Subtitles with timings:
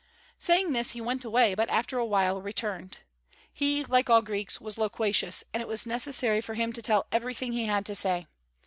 [0.39, 2.97] Saying this he went away, but after a while returned.
[3.53, 7.51] He, like all Greeks, was loquacious, and it was necessary for him to tell everything
[7.51, 8.25] he had to say.